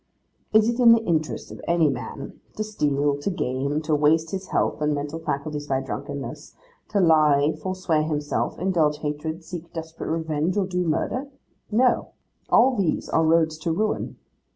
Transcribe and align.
Is 0.51 0.67
it 0.67 0.77
the 0.77 0.97
interest 1.05 1.51
of 1.51 1.61
any 1.67 1.87
man 1.87 2.39
to 2.55 2.63
steal, 2.63 3.19
to 3.19 3.29
game, 3.29 3.83
to 3.83 3.93
waste 3.93 4.31
his 4.31 4.47
health 4.47 4.81
and 4.81 4.95
mental 4.95 5.19
faculties 5.19 5.67
by 5.67 5.79
drunkenness, 5.81 6.55
to 6.89 6.99
lie, 6.99 7.51
forswear 7.61 8.01
himself, 8.01 8.57
indulge 8.57 8.97
hatred, 8.97 9.43
seek 9.43 9.71
desperate 9.73 10.09
revenge, 10.09 10.57
or 10.57 10.65
do 10.65 10.81
murder? 10.83 11.27
No. 11.69 12.13
All 12.49 12.75
these 12.75 13.09
are 13.09 13.23
roads 13.23 13.59
to 13.59 13.71
ruin. 13.71 14.17